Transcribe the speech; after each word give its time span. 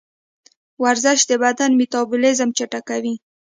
ورزش 0.83 1.19
د 1.29 1.31
بدن 1.43 1.71
میتابولیزم 1.79 2.49
چټکوي. 2.57 3.13